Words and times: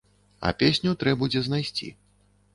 А 0.47 0.53
песню 0.63 0.95
трэ 1.03 1.13
будзе 1.25 1.45
знайсці. 1.51 1.93